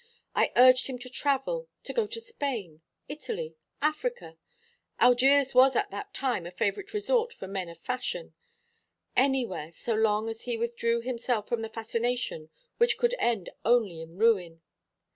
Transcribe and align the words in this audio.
I 0.33 0.51
urged 0.55 0.87
him 0.87 0.97
to 0.97 1.11
travel, 1.11 1.67
to 1.83 1.93
go 1.93 2.07
to 2.07 2.19
Spain, 2.19 2.81
Italy, 3.07 3.53
Africa 3.83 4.39
Algiers 4.99 5.53
was 5.53 5.75
at 5.75 5.91
that 5.91 6.11
time 6.11 6.47
a 6.47 6.51
favourite 6.51 6.91
resort 6.91 7.31
for 7.35 7.47
men 7.47 7.69
of 7.69 7.77
fashion 7.77 8.33
anywhere 9.15 9.71
so 9.71 9.93
long 9.93 10.27
as 10.27 10.41
he 10.45 10.57
withdrew 10.57 11.01
himself 11.01 11.47
from 11.47 11.61
the 11.61 11.69
fascination 11.69 12.49
which 12.77 12.97
could 12.97 13.13
end 13.19 13.51
only 13.63 14.01
in 14.01 14.17
ruin. 14.17 14.63